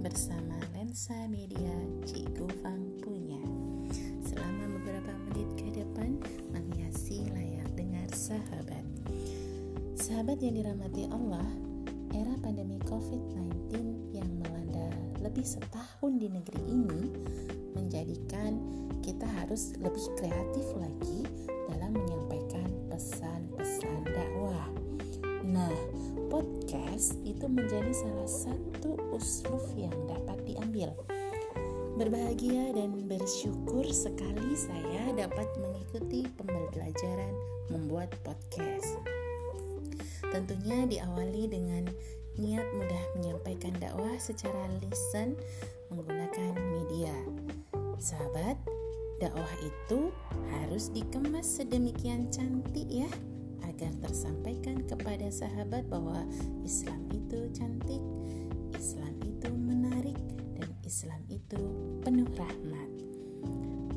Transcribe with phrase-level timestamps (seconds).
[0.00, 1.76] Bersama Lensa Media
[2.08, 3.44] Cikgu Fang punya
[4.24, 6.16] Selama beberapa menit ke depan
[6.48, 8.80] Menghiasi layar dengar sahabat
[10.00, 11.44] Sahabat yang dirahmati Allah
[12.10, 13.70] era pandemi COVID-19
[14.10, 14.90] yang melanda
[15.22, 17.00] lebih setahun di negeri ini
[17.78, 18.58] menjadikan
[19.04, 21.28] kita harus lebih kreatif lagi
[21.70, 24.66] dalam menyampaikan pesan-pesan dakwah.
[26.70, 30.94] Podcast itu menjadi salah satu usluf yang dapat diambil.
[31.98, 37.34] Berbahagia dan bersyukur sekali saya dapat mengikuti pembelajaran
[37.74, 39.02] membuat podcast.
[40.30, 41.90] Tentunya diawali dengan
[42.38, 45.34] niat mudah menyampaikan dakwah secara lisan
[45.90, 47.18] menggunakan media.
[47.98, 48.54] Sahabat,
[49.18, 50.14] dakwah itu
[50.54, 53.10] harus dikemas sedemikian cantik ya
[53.66, 56.24] agar tersampaikan kepada sahabat bahwa
[56.64, 58.02] Islam itu cantik,
[58.76, 60.18] Islam itu menarik
[60.56, 61.60] dan Islam itu
[62.04, 62.90] penuh rahmat.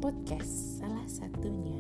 [0.03, 1.79] Podcast salah satunya.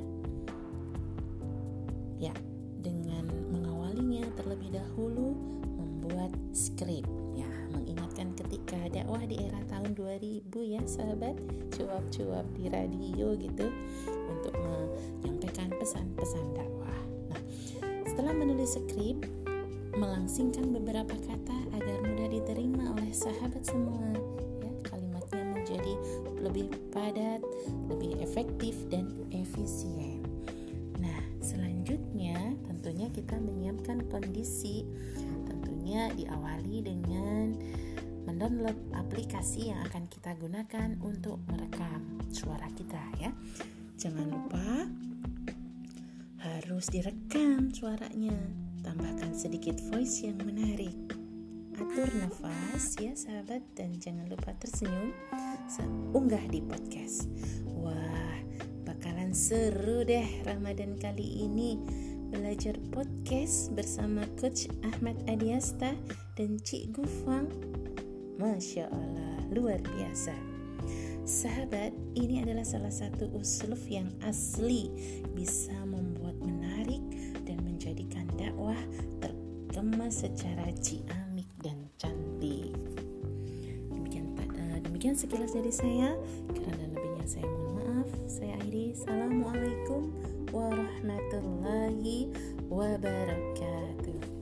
[2.19, 2.35] Ya,
[2.83, 5.35] dengan mengawalinya terlebih dahulu
[5.79, 11.39] membuat skrip ya mengingatkan ketika dakwah di era tahun 2000 ya sahabat
[11.73, 13.71] cuap-cuap di radio gitu
[14.29, 14.53] untuk
[18.23, 19.19] setelah menulis skrip
[19.99, 24.71] melangsingkan beberapa kata agar mudah diterima oleh sahabat semua ya.
[24.87, 25.93] Kalimatnya menjadi
[26.39, 27.43] lebih padat
[27.91, 30.23] lebih efektif dan efisien.
[31.03, 34.87] Nah selanjutnya tentunya kita menyiapkan kondisi.
[35.43, 37.59] Tentunya diawali dengan
[38.23, 43.35] mendownload aplikasi yang akan kita gunakan untuk merekam suara kita ya.
[43.99, 44.87] Jangan lupa
[46.73, 48.33] harus direkam suaranya.
[48.81, 50.97] Tambahkan sedikit voice yang menarik.
[51.77, 55.13] Atur nafas ya sahabat dan jangan lupa tersenyum.
[56.17, 57.29] Unggah di podcast.
[57.77, 58.41] Wah,
[58.89, 61.77] bakalan seru deh Ramadan kali ini
[62.33, 65.93] belajar podcast bersama Coach Ahmad Adiasta
[66.33, 67.53] dan Cik Gufang.
[68.41, 70.33] Masya Allah, luar biasa.
[71.23, 74.91] Sahabat, ini adalah salah satu usluf yang asli
[75.31, 76.12] bisa membuat
[78.63, 78.79] dakwah
[79.19, 82.71] terkemas secara ciamik dan cantik.
[83.91, 86.15] Demikian, uh, demikian sekilas dari saya.
[86.47, 88.07] Karena lebihnya saya mohon maaf.
[88.31, 88.95] Saya akhiri.
[88.95, 90.15] Assalamualaikum
[90.55, 92.31] warahmatullahi
[92.71, 94.32] wabarakatuh.